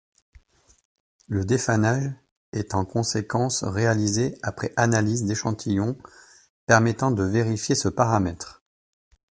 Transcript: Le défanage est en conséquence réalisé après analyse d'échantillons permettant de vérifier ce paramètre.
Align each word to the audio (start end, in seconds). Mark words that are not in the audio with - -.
Le 1.27 1.45
défanage 1.45 2.11
est 2.53 2.73
en 2.73 2.85
conséquence 2.85 3.63
réalisé 3.63 4.35
après 4.41 4.73
analyse 4.75 5.25
d'échantillons 5.25 5.95
permettant 6.65 7.11
de 7.11 7.21
vérifier 7.21 7.75
ce 7.75 7.87
paramètre. 7.87 8.63